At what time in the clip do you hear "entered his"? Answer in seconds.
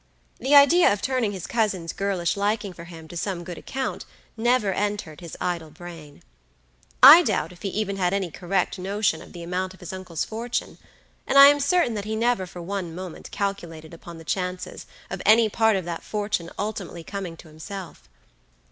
4.73-5.37